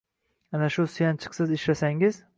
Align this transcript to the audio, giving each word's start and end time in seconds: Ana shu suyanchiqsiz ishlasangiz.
Ana 0.59 0.69
shu 0.77 0.85
suyanchiqsiz 0.95 1.57
ishlasangiz. 1.59 2.23